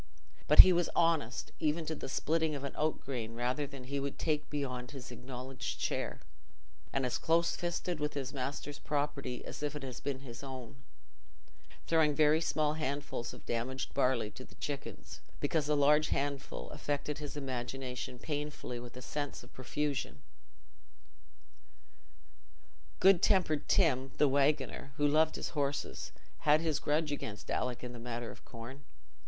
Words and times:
But 0.47 0.61
he 0.61 0.73
was 0.73 0.89
honest 0.95 1.51
even 1.59 1.85
to 1.85 1.93
the 1.93 2.09
splitting 2.09 2.55
of 2.55 2.63
an 2.63 2.73
oat 2.75 3.01
grain 3.01 3.35
rather 3.35 3.67
than 3.67 3.83
he 3.83 3.99
would 3.99 4.17
take 4.17 4.49
beyond 4.49 4.89
his 4.89 5.11
acknowledged 5.11 5.79
share, 5.79 6.21
and 6.91 7.05
as 7.05 7.19
"close 7.19 7.55
fisted" 7.55 7.99
with 7.99 8.15
his 8.15 8.33
master's 8.33 8.79
property 8.79 9.45
as 9.45 9.61
if 9.61 9.75
it 9.75 9.83
had 9.83 10.01
been 10.01 10.21
his 10.21 10.41
own—throwing 10.41 12.15
very 12.15 12.41
small 12.41 12.73
handfuls 12.73 13.31
of 13.31 13.45
damaged 13.45 13.93
barley 13.93 14.31
to 14.31 14.43
the 14.43 14.55
chickens, 14.55 15.21
because 15.39 15.69
a 15.69 15.75
large 15.75 16.07
handful 16.07 16.71
affected 16.71 17.19
his 17.19 17.37
imagination 17.37 18.17
painfully 18.17 18.79
with 18.79 18.97
a 18.97 19.03
sense 19.03 19.43
of 19.43 19.53
profusion. 19.53 20.23
Good 22.99 23.21
tempered 23.21 23.67
Tim, 23.67 24.13
the 24.17 24.27
waggoner, 24.27 24.93
who 24.97 25.07
loved 25.07 25.35
his 25.35 25.49
horses, 25.49 26.11
had 26.39 26.59
his 26.59 26.79
grudge 26.79 27.11
against 27.11 27.51
Alick 27.51 27.83
in 27.83 27.93
the 27.93 27.99
matter 27.99 28.31
of 28.31 28.43
corn. 28.45 28.83